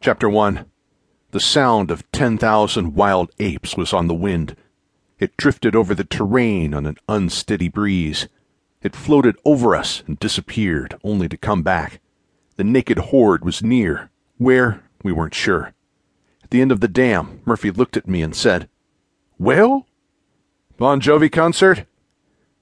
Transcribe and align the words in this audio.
Chapter 0.00 0.28
1 0.28 0.64
The 1.32 1.40
sound 1.40 1.90
of 1.90 2.08
10,000 2.12 2.94
wild 2.94 3.32
apes 3.40 3.76
was 3.76 3.92
on 3.92 4.06
the 4.06 4.14
wind. 4.14 4.54
It 5.18 5.36
drifted 5.36 5.74
over 5.74 5.92
the 5.92 6.04
terrain 6.04 6.72
on 6.72 6.86
an 6.86 6.98
unsteady 7.08 7.68
breeze. 7.68 8.28
It 8.80 8.94
floated 8.94 9.36
over 9.44 9.74
us 9.74 10.04
and 10.06 10.16
disappeared, 10.20 10.94
only 11.02 11.28
to 11.28 11.36
come 11.36 11.64
back. 11.64 12.00
The 12.54 12.62
naked 12.62 12.98
horde 12.98 13.44
was 13.44 13.60
near. 13.60 14.08
Where? 14.36 14.84
We 15.02 15.10
weren't 15.10 15.34
sure. 15.34 15.74
At 16.44 16.50
the 16.50 16.60
end 16.60 16.70
of 16.70 16.78
the 16.80 16.86
dam, 16.86 17.40
Murphy 17.44 17.72
looked 17.72 17.96
at 17.96 18.06
me 18.06 18.22
and 18.22 18.36
said, 18.36 18.68
Well? 19.36 19.84
Bon 20.76 21.00
Jovi 21.00 21.30
concert? 21.30 21.86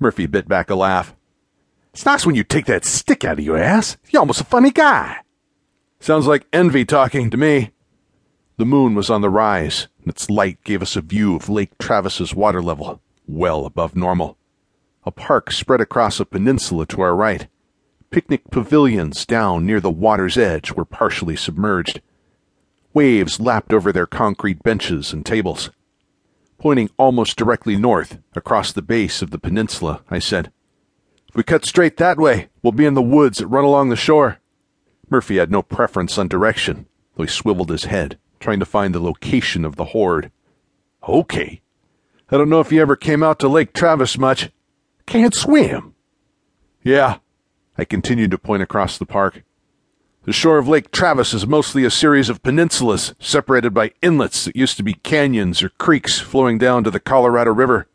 Murphy 0.00 0.26
bit 0.26 0.48
back 0.48 0.68
a 0.68 0.74
laugh. 0.74 1.14
It's 1.92 2.04
nice 2.04 2.26
when 2.26 2.34
you 2.34 2.42
take 2.42 2.66
that 2.66 2.84
stick 2.84 3.24
out 3.24 3.38
of 3.38 3.44
your 3.44 3.56
ass. 3.56 3.98
You're 4.10 4.20
almost 4.20 4.40
a 4.40 4.44
funny 4.44 4.72
guy. 4.72 5.18
Sounds 6.02 6.26
like 6.26 6.46
envy 6.50 6.86
talking 6.86 7.28
to 7.28 7.36
me. 7.36 7.72
The 8.56 8.64
moon 8.64 8.94
was 8.94 9.10
on 9.10 9.20
the 9.20 9.28
rise, 9.28 9.86
and 10.00 10.08
its 10.08 10.30
light 10.30 10.64
gave 10.64 10.80
us 10.80 10.96
a 10.96 11.02
view 11.02 11.36
of 11.36 11.50
Lake 11.50 11.76
Travis's 11.76 12.34
water 12.34 12.62
level, 12.62 13.02
well 13.28 13.66
above 13.66 13.94
normal. 13.94 14.38
A 15.04 15.10
park 15.10 15.52
spread 15.52 15.82
across 15.82 16.18
a 16.18 16.24
peninsula 16.24 16.86
to 16.86 17.02
our 17.02 17.14
right. 17.14 17.48
Picnic 18.10 18.50
pavilions 18.50 19.26
down 19.26 19.66
near 19.66 19.78
the 19.78 19.90
water's 19.90 20.38
edge 20.38 20.72
were 20.72 20.86
partially 20.86 21.36
submerged. 21.36 22.00
Waves 22.94 23.38
lapped 23.38 23.74
over 23.74 23.92
their 23.92 24.06
concrete 24.06 24.62
benches 24.62 25.12
and 25.12 25.24
tables. 25.24 25.68
Pointing 26.56 26.88
almost 26.96 27.36
directly 27.36 27.76
north, 27.76 28.18
across 28.34 28.72
the 28.72 28.82
base 28.82 29.20
of 29.20 29.32
the 29.32 29.38
peninsula, 29.38 30.02
I 30.10 30.18
said, 30.18 30.50
If 31.28 31.34
we 31.34 31.42
cut 31.42 31.66
straight 31.66 31.98
that 31.98 32.16
way, 32.16 32.48
we'll 32.62 32.72
be 32.72 32.86
in 32.86 32.94
the 32.94 33.02
woods 33.02 33.36
that 33.38 33.48
run 33.48 33.64
along 33.64 33.90
the 33.90 33.96
shore. 33.96 34.38
Murphy 35.10 35.36
had 35.36 35.50
no 35.50 35.62
preference 35.62 36.16
on 36.16 36.28
direction, 36.28 36.86
though 37.16 37.24
he 37.24 37.28
swiveled 37.28 37.70
his 37.70 37.84
head, 37.84 38.18
trying 38.38 38.60
to 38.60 38.64
find 38.64 38.94
the 38.94 39.00
location 39.00 39.64
of 39.64 39.76
the 39.76 39.86
horde. 39.86 40.30
Okay. 41.06 41.60
I 42.30 42.36
don't 42.36 42.48
know 42.48 42.60
if 42.60 42.70
you 42.70 42.80
ever 42.80 42.94
came 42.96 43.22
out 43.22 43.40
to 43.40 43.48
Lake 43.48 43.72
Travis 43.72 44.16
much. 44.16 44.50
Can't 45.06 45.34
swim. 45.34 45.94
Yeah. 46.84 47.18
I 47.76 47.84
continued 47.84 48.30
to 48.30 48.38
point 48.38 48.62
across 48.62 48.96
the 48.96 49.06
park. 49.06 49.42
The 50.24 50.32
shore 50.32 50.58
of 50.58 50.68
Lake 50.68 50.92
Travis 50.92 51.34
is 51.34 51.46
mostly 51.46 51.82
a 51.84 51.90
series 51.90 52.28
of 52.28 52.42
peninsulas 52.42 53.14
separated 53.18 53.74
by 53.74 53.92
inlets 54.02 54.44
that 54.44 54.54
used 54.54 54.76
to 54.76 54.82
be 54.82 54.94
canyons 54.94 55.62
or 55.62 55.70
creeks 55.70 56.20
flowing 56.20 56.58
down 56.58 56.84
to 56.84 56.90
the 56.90 57.00
Colorado 57.00 57.52
River. 57.52 57.88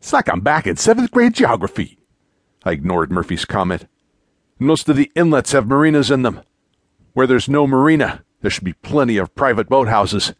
It's 0.00 0.12
like 0.12 0.28
I'm 0.28 0.40
back 0.40 0.66
in 0.66 0.76
seventh 0.76 1.10
grade 1.10 1.34
geography. 1.34 1.98
I 2.64 2.72
ignored 2.72 3.12
Murphy's 3.12 3.44
comment. 3.44 3.86
Most 4.58 4.88
of 4.88 4.96
the 4.96 5.12
inlets 5.14 5.52
have 5.52 5.68
marinas 5.68 6.10
in 6.10 6.22
them. 6.22 6.40
Where 7.18 7.26
there's 7.26 7.48
no 7.48 7.66
marina, 7.66 8.22
there 8.42 8.50
should 8.52 8.62
be 8.62 8.74
plenty 8.74 9.16
of 9.16 9.34
private 9.34 9.68
boathouses. 9.68 10.36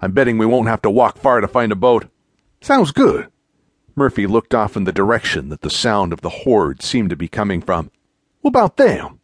I'm 0.00 0.12
betting 0.12 0.38
we 0.38 0.46
won't 0.46 0.66
have 0.66 0.80
to 0.80 0.88
walk 0.88 1.18
far 1.18 1.42
to 1.42 1.46
find 1.46 1.70
a 1.70 1.76
boat. 1.76 2.06
Sounds 2.62 2.90
good. 2.90 3.28
Murphy 3.94 4.26
looked 4.26 4.54
off 4.54 4.74
in 4.74 4.84
the 4.84 4.92
direction 4.92 5.50
that 5.50 5.60
the 5.60 5.68
sound 5.68 6.10
of 6.10 6.22
the 6.22 6.30
horde 6.30 6.80
seemed 6.80 7.10
to 7.10 7.16
be 7.16 7.28
coming 7.28 7.60
from. 7.60 7.90
What 8.40 8.48
about 8.48 8.78
them? 8.78 9.20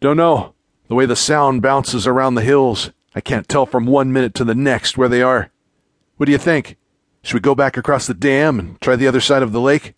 Don't 0.00 0.16
know. 0.16 0.54
The 0.88 0.94
way 0.94 1.04
the 1.04 1.16
sound 1.16 1.60
bounces 1.60 2.06
around 2.06 2.36
the 2.36 2.40
hills, 2.40 2.92
I 3.14 3.20
can't 3.20 3.46
tell 3.46 3.66
from 3.66 3.84
one 3.84 4.10
minute 4.10 4.32
to 4.36 4.44
the 4.44 4.54
next 4.54 4.96
where 4.96 5.10
they 5.10 5.20
are. 5.20 5.50
What 6.16 6.24
do 6.24 6.32
you 6.32 6.38
think? 6.38 6.78
Should 7.22 7.34
we 7.34 7.40
go 7.40 7.54
back 7.54 7.76
across 7.76 8.06
the 8.06 8.14
dam 8.14 8.58
and 8.58 8.80
try 8.80 8.96
the 8.96 9.06
other 9.06 9.20
side 9.20 9.42
of 9.42 9.52
the 9.52 9.60
lake? 9.60 9.92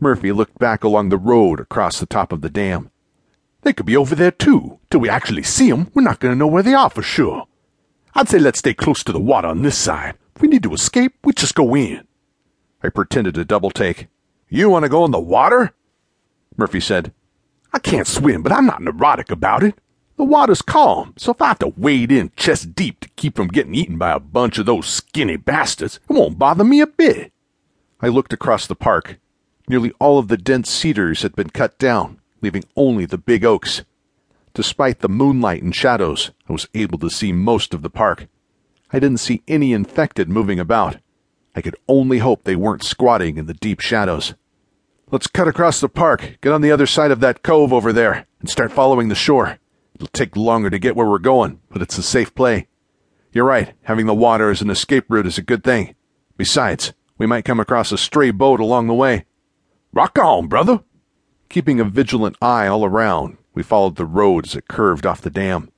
Murphy 0.00 0.32
looked 0.32 0.58
back 0.58 0.82
along 0.82 1.10
the 1.10 1.16
road 1.16 1.60
across 1.60 2.00
the 2.00 2.06
top 2.06 2.32
of 2.32 2.40
the 2.40 2.50
dam. 2.50 2.90
They 3.62 3.72
could 3.72 3.86
be 3.86 3.96
over 3.96 4.14
there 4.14 4.30
too. 4.30 4.78
Till 4.90 5.00
we 5.00 5.08
actually 5.08 5.42
see 5.42 5.70
'em, 5.70 5.90
we're 5.94 6.02
not 6.02 6.20
going 6.20 6.32
to 6.32 6.38
know 6.38 6.46
where 6.46 6.62
they 6.62 6.74
are 6.74 6.90
for 6.90 7.02
sure. 7.02 7.46
I'd 8.14 8.28
say 8.28 8.38
let's 8.38 8.58
stay 8.58 8.74
close 8.74 9.04
to 9.04 9.12
the 9.12 9.20
water 9.20 9.48
on 9.48 9.62
this 9.62 9.78
side. 9.78 10.16
If 10.34 10.42
we 10.42 10.48
need 10.48 10.62
to 10.64 10.74
escape, 10.74 11.14
we 11.24 11.32
just 11.32 11.54
go 11.54 11.76
in. 11.76 12.06
I 12.82 12.88
pretended 12.88 13.36
a 13.36 13.44
double 13.44 13.70
take. 13.70 14.08
You 14.48 14.70
want 14.70 14.84
to 14.84 14.88
go 14.88 15.04
in 15.04 15.10
the 15.10 15.20
water? 15.20 15.74
Murphy 16.56 16.80
said. 16.80 17.12
I 17.72 17.78
can't 17.78 18.06
swim, 18.06 18.42
but 18.42 18.52
I'm 18.52 18.66
not 18.66 18.82
neurotic 18.82 19.30
about 19.30 19.62
it. 19.62 19.76
The 20.16 20.24
water's 20.24 20.60
calm, 20.60 21.14
so 21.16 21.30
if 21.32 21.40
I 21.40 21.48
have 21.48 21.60
to 21.60 21.72
wade 21.76 22.10
in 22.12 22.32
chest 22.36 22.74
deep 22.74 23.00
to 23.00 23.08
keep 23.10 23.36
from 23.36 23.48
getting 23.48 23.74
eaten 23.74 23.96
by 23.96 24.10
a 24.10 24.20
bunch 24.20 24.58
of 24.58 24.66
those 24.66 24.86
skinny 24.86 25.36
bastards, 25.36 26.00
it 26.08 26.12
won't 26.12 26.38
bother 26.38 26.64
me 26.64 26.80
a 26.80 26.86
bit. 26.86 27.32
I 28.02 28.08
looked 28.08 28.32
across 28.32 28.66
the 28.66 28.74
park. 28.74 29.18
Nearly 29.68 29.92
all 30.00 30.18
of 30.18 30.28
the 30.28 30.36
dense 30.36 30.68
cedars 30.68 31.22
had 31.22 31.36
been 31.36 31.50
cut 31.50 31.78
down, 31.78 32.19
leaving 32.40 32.64
only 32.76 33.06
the 33.06 33.18
big 33.18 33.44
oaks. 33.44 33.82
Despite 34.54 35.00
the 35.00 35.08
moonlight 35.08 35.62
and 35.62 35.74
shadows, 35.74 36.32
I 36.48 36.52
was 36.52 36.68
able 36.74 36.98
to 36.98 37.10
see 37.10 37.32
most 37.32 37.72
of 37.72 37.82
the 37.82 37.90
park. 37.90 38.26
I 38.92 38.98
didn't 38.98 39.20
see 39.20 39.42
any 39.46 39.72
infected 39.72 40.28
moving 40.28 40.58
about. 40.58 40.96
I 41.54 41.60
could 41.60 41.76
only 41.88 42.18
hope 42.18 42.44
they 42.44 42.56
weren't 42.56 42.82
squatting 42.82 43.36
in 43.36 43.46
the 43.46 43.54
deep 43.54 43.80
shadows. 43.80 44.34
Let's 45.10 45.26
cut 45.26 45.48
across 45.48 45.80
the 45.80 45.88
park, 45.88 46.38
get 46.40 46.52
on 46.52 46.60
the 46.60 46.72
other 46.72 46.86
side 46.86 47.10
of 47.10 47.20
that 47.20 47.42
cove 47.42 47.72
over 47.72 47.92
there, 47.92 48.26
and 48.40 48.48
start 48.48 48.72
following 48.72 49.08
the 49.08 49.14
shore. 49.14 49.58
It'll 49.94 50.08
take 50.08 50.36
longer 50.36 50.70
to 50.70 50.78
get 50.78 50.96
where 50.96 51.08
we're 51.08 51.18
going, 51.18 51.60
but 51.68 51.82
it's 51.82 51.98
a 51.98 52.02
safe 52.02 52.34
play. 52.34 52.68
You're 53.32 53.44
right, 53.44 53.74
having 53.82 54.06
the 54.06 54.14
water 54.14 54.50
as 54.50 54.62
an 54.62 54.70
escape 54.70 55.04
route 55.08 55.26
is 55.26 55.38
a 55.38 55.42
good 55.42 55.62
thing. 55.62 55.94
Besides, 56.36 56.92
we 57.18 57.26
might 57.26 57.44
come 57.44 57.60
across 57.60 57.92
a 57.92 57.98
stray 57.98 58.30
boat 58.30 58.60
along 58.60 58.86
the 58.86 58.94
way. 58.94 59.26
Rock 59.92 60.18
on, 60.18 60.46
brother. 60.46 60.80
Keeping 61.50 61.80
a 61.80 61.84
vigilant 61.84 62.36
eye 62.40 62.66
all 62.68 62.84
around, 62.84 63.36
we 63.52 63.62
followed 63.62 63.96
the 63.96 64.06
road 64.06 64.46
as 64.46 64.54
it 64.54 64.68
curved 64.68 65.04
off 65.04 65.20
the 65.20 65.30
dam. 65.30 65.70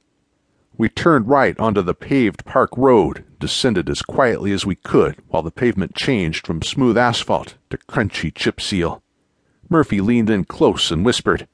We 0.79 0.89
turned 0.89 1.29
right 1.29 1.59
onto 1.59 1.83
the 1.83 1.95
paved 1.95 2.45
park 2.45 2.71
road, 2.77 3.25
descended 3.41 3.91
as 3.91 4.03
quietly 4.03 4.53
as 4.53 4.65
we 4.65 4.77
could 4.77 5.17
while 5.29 5.43
the 5.43 5.51
pavement 5.51 5.97
changed 5.97 6.47
from 6.47 6.63
smooth 6.63 6.97
asphalt 6.97 7.57
to 7.71 7.79
crunchy 7.79 8.33
chip 8.33 8.61
seal. 8.61 9.03
Murphy 9.69 10.01
leaned 10.01 10.31
in 10.31 10.45
close 10.45 10.91
and 10.91 11.05
whispered, 11.05 11.49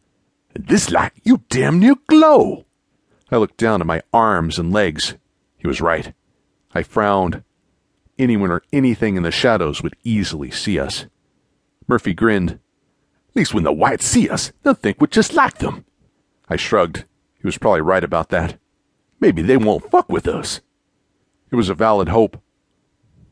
this 0.54 0.90
light, 0.90 1.12
you 1.22 1.44
damn 1.48 1.78
near 1.78 1.94
glow. 2.08 2.66
I 3.30 3.36
looked 3.36 3.58
down 3.58 3.80
at 3.80 3.86
my 3.86 4.02
arms 4.12 4.58
and 4.58 4.72
legs. 4.72 5.14
He 5.56 5.68
was 5.68 5.80
right. 5.80 6.12
I 6.74 6.82
frowned. 6.82 7.44
Anyone 8.18 8.50
or 8.50 8.62
anything 8.72 9.16
in 9.16 9.22
the 9.22 9.30
shadows 9.30 9.82
would 9.82 9.94
easily 10.02 10.50
see 10.50 10.80
us. 10.80 11.06
Murphy 11.86 12.12
grinned. 12.12 12.58
Least 13.34 13.54
when 13.54 13.64
the 13.64 13.72
whites 13.72 14.06
see 14.06 14.28
us, 14.28 14.52
they'll 14.62 14.74
think 14.74 15.00
we're 15.00 15.06
just 15.06 15.34
like 15.34 15.58
them. 15.58 15.84
I 16.48 16.56
shrugged. 16.56 17.04
He 17.34 17.46
was 17.46 17.58
probably 17.58 17.82
right 17.82 18.02
about 18.02 18.30
that. 18.30 18.58
Maybe 19.20 19.42
they 19.42 19.56
won't 19.56 19.90
fuck 19.90 20.08
with 20.08 20.26
us. 20.26 20.60
It 21.50 21.56
was 21.56 21.68
a 21.68 21.74
valid 21.74 22.08
hope. 22.08 22.40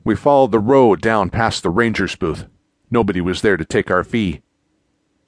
We 0.05 0.15
followed 0.15 0.53
the 0.53 0.59
road 0.59 1.01
down 1.01 1.31
past 1.31 1.63
the 1.63 1.71
ranger's 1.71 2.17
booth. 2.17 2.47
Nobody 2.91 3.21
was 3.21 3.43
there 3.43 3.57
to 3.57 3.65
take 3.65 3.91
our 3.91 4.05
fee. 4.05 4.43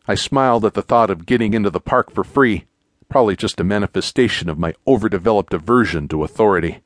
I 0.07 0.15
smiled 0.15 0.65
at 0.65 0.75
the 0.75 0.83
thought 0.83 1.11
of 1.11 1.27
getting 1.27 1.55
into 1.55 1.71
the 1.71 1.81
park 1.81 2.13
for 2.13 2.25
free, 2.25 2.67
probably 3.09 3.37
just 3.37 3.61
a 3.61 3.65
manifestation 3.65 4.49
of 4.49 4.59
my 4.59 4.75
overdeveloped 4.87 5.53
aversion 5.53 6.09
to 6.09 6.23
authority. 6.23 6.83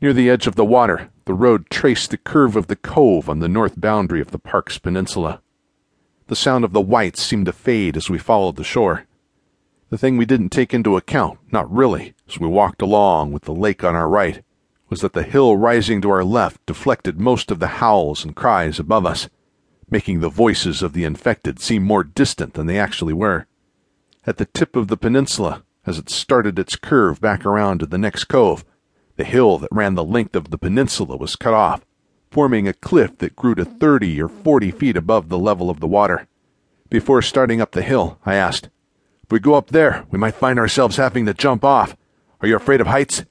Near 0.00 0.12
the 0.12 0.28
edge 0.28 0.46
of 0.46 0.54
the 0.54 0.64
water, 0.64 1.10
the 1.24 1.34
road 1.34 1.70
traced 1.70 2.10
the 2.10 2.18
curve 2.18 2.56
of 2.56 2.66
the 2.66 2.76
cove 2.76 3.28
on 3.28 3.38
the 3.38 3.48
north 3.48 3.80
boundary 3.80 4.20
of 4.20 4.30
the 4.30 4.38
park's 4.38 4.78
peninsula. 4.78 5.40
The 6.26 6.36
sound 6.36 6.64
of 6.64 6.72
the 6.72 6.80
whites 6.80 7.22
seemed 7.22 7.46
to 7.46 7.52
fade 7.52 7.96
as 7.96 8.08
we 8.08 8.18
followed 8.18 8.56
the 8.56 8.64
shore. 8.64 9.06
The 9.90 9.98
thing 9.98 10.16
we 10.16 10.26
didn't 10.26 10.50
take 10.50 10.72
into 10.72 10.96
account, 10.96 11.38
not 11.52 11.70
really, 11.72 12.14
as 12.28 12.38
we 12.38 12.48
walked 12.48 12.82
along 12.82 13.32
with 13.32 13.42
the 13.42 13.54
lake 13.54 13.84
on 13.84 13.94
our 13.94 14.08
right, 14.08 14.42
was 14.88 15.00
that 15.00 15.12
the 15.12 15.22
hill 15.22 15.56
rising 15.56 16.00
to 16.02 16.10
our 16.10 16.24
left 16.24 16.64
deflected 16.66 17.20
most 17.20 17.50
of 17.50 17.58
the 17.58 17.78
howls 17.78 18.24
and 18.24 18.34
cries 18.34 18.78
above 18.78 19.06
us 19.06 19.28
making 19.90 20.20
the 20.20 20.28
voices 20.28 20.82
of 20.82 20.92
the 20.92 21.04
infected 21.04 21.60
seem 21.60 21.82
more 21.82 22.04
distant 22.04 22.54
than 22.54 22.66
they 22.66 22.78
actually 22.78 23.12
were. 23.12 23.46
At 24.26 24.38
the 24.38 24.46
tip 24.46 24.76
of 24.76 24.88
the 24.88 24.96
peninsula, 24.96 25.62
as 25.86 25.98
it 25.98 26.10
started 26.10 26.58
its 26.58 26.76
curve 26.76 27.20
back 27.20 27.44
around 27.44 27.78
to 27.78 27.86
the 27.86 27.98
next 27.98 28.24
cove, 28.24 28.64
the 29.16 29.24
hill 29.24 29.58
that 29.58 29.68
ran 29.70 29.94
the 29.94 30.04
length 30.04 30.34
of 30.34 30.50
the 30.50 30.58
peninsula 30.58 31.16
was 31.16 31.36
cut 31.36 31.54
off, 31.54 31.84
forming 32.34 32.66
a 32.66 32.72
cliff 32.72 33.16
that 33.18 33.36
grew 33.36 33.54
to 33.54 33.64
thirty 33.64 34.20
or 34.20 34.28
forty 34.28 34.72
feet 34.72 34.96
above 34.96 35.28
the 35.28 35.38
level 35.38 35.70
of 35.70 35.78
the 35.78 35.86
water. 35.86 36.26
Before 36.90 37.22
starting 37.22 37.60
up 37.60 37.70
the 37.70 37.80
hill, 37.80 38.18
I 38.26 38.34
asked, 38.34 38.68
If 39.22 39.30
we 39.30 39.38
go 39.38 39.54
up 39.54 39.68
there, 39.68 40.04
we 40.10 40.18
might 40.18 40.34
find 40.34 40.58
ourselves 40.58 40.96
having 40.96 41.26
to 41.26 41.32
jump 41.32 41.64
off. 41.64 41.96
Are 42.40 42.48
you 42.48 42.56
afraid 42.56 42.80
of 42.80 42.88
heights? 42.88 43.24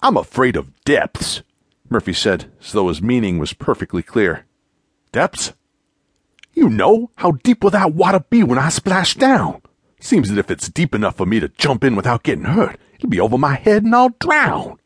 I'm 0.00 0.16
afraid 0.16 0.56
of 0.56 0.72
depths, 0.84 1.42
Murphy 1.90 2.14
said, 2.14 2.50
as 2.62 2.72
though 2.72 2.88
his 2.88 3.02
meaning 3.02 3.38
was 3.38 3.52
perfectly 3.52 4.02
clear. 4.02 4.46
Depths? 5.12 5.52
You 6.54 6.70
know, 6.70 7.10
how 7.16 7.32
deep 7.32 7.62
will 7.62 7.70
that 7.72 7.92
water 7.92 8.20
be 8.20 8.42
when 8.42 8.58
I 8.58 8.70
splash 8.70 9.16
down? 9.16 9.60
Seems 10.00 10.30
as 10.30 10.38
if 10.38 10.50
it's 10.50 10.70
deep 10.70 10.94
enough 10.94 11.16
for 11.16 11.26
me 11.26 11.40
to 11.40 11.48
jump 11.48 11.84
in 11.84 11.94
without 11.94 12.22
getting 12.22 12.44
hurt. 12.44 12.80
It'll 12.94 13.10
be 13.10 13.20
over 13.20 13.36
my 13.36 13.56
head 13.56 13.82
and 13.82 13.94
I'll 13.94 14.14
drown. 14.18 14.78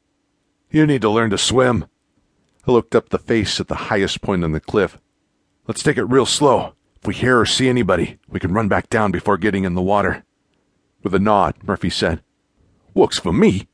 You 0.73 0.87
need 0.87 1.03
to 1.03 1.11
learn 1.11 1.31
to 1.31 1.39
swim. 1.39 1.87
I 2.69 2.71
looked 2.71 2.95
up 2.95 3.09
the 3.09 3.19
face 3.19 3.61
at 3.61 3.69
the 3.69 3.89
highest 3.89 4.21
point 4.21 4.45
on 4.45 4.53
the 4.53 4.61
cliff. 4.61 4.99
Let's 5.67 5.83
take 5.83 5.97
it 5.97 6.05
real 6.05 6.27
slow. 6.27 6.75
If 7.01 7.07
we 7.07 7.15
hear 7.15 7.41
or 7.41 7.47
see 7.47 7.67
anybody, 7.67 8.19
we 8.29 8.39
can 8.39 8.53
run 8.53 8.69
back 8.69 8.91
down 8.91 9.11
before 9.11 9.39
getting 9.39 9.65
in 9.65 9.75
the 9.75 9.81
water. 9.81 10.27
With 11.03 11.15
a 11.15 11.19
nod, 11.19 11.55
Murphy 11.63 11.89
said, 11.89 12.23
Works 12.93 13.19
for 13.19 13.33
me. 13.33 13.69